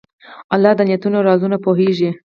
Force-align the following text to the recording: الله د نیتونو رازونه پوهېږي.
الله 0.53 0.71
د 0.77 0.81
نیتونو 0.89 1.17
رازونه 1.27 1.57
پوهېږي. 1.65 2.09